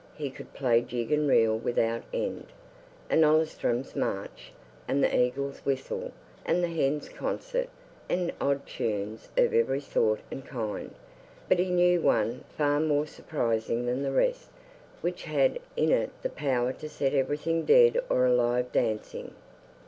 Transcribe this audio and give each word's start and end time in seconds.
He 0.17 0.31
could 0.31 0.51
play 0.55 0.81
jig 0.81 1.11
and 1.11 1.27
reel 1.29 1.55
without 1.55 2.01
end, 2.11 2.47
and 3.07 3.23
Ollistrum's 3.23 3.95
March, 3.95 4.51
and 4.87 5.03
the 5.03 5.15
Eagle's 5.15 5.59
Whistle, 5.59 6.11
and 6.43 6.63
the 6.63 6.69
Hen's 6.69 7.07
Concert, 7.07 7.69
and 8.09 8.33
odd 8.41 8.65
tunes 8.65 9.29
of 9.37 9.53
every 9.53 9.79
sort 9.79 10.21
and 10.31 10.43
kind. 10.43 10.95
But 11.47 11.59
he 11.59 11.69
knew 11.69 12.01
one 12.01 12.45
far 12.57 12.79
more 12.79 13.05
surprising 13.05 13.85
than 13.85 14.01
the 14.01 14.11
rest, 14.11 14.49
which 15.01 15.25
had 15.25 15.59
in 15.75 15.91
it 15.91 16.09
the 16.23 16.29
power 16.29 16.73
to 16.73 16.89
set 16.89 17.13
everything 17.13 17.63
dead 17.63 18.01
or 18.09 18.25
alive 18.25 18.71
dancing. 18.71 19.35